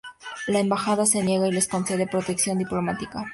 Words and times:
La 0.47 0.57
embajada 0.59 1.05
se 1.05 1.21
niega 1.21 1.47
y 1.47 1.51
les 1.51 1.67
concede 1.67 2.07
protección 2.07 2.57
diplomática. 2.57 3.23